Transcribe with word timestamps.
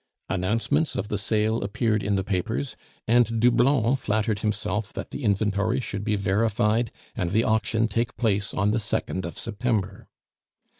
Announcements 0.29 0.95
of 0.95 1.09
the 1.09 1.17
sale 1.19 1.61
appeared 1.61 2.01
in 2.01 2.15
the 2.15 2.23
papers, 2.23 2.75
and 3.07 3.39
Doublon 3.39 3.95
flattered 3.97 4.39
himself 4.39 4.91
that 4.93 5.11
the 5.11 5.23
inventory 5.23 5.79
should 5.79 6.03
be 6.03 6.15
verified 6.15 6.91
and 7.15 7.29
the 7.29 7.43
auction 7.43 7.87
take 7.87 8.17
place 8.17 8.51
on 8.51 8.71
the 8.71 8.79
2nd 8.79 9.25
of 9.25 9.37
September. 9.37 10.07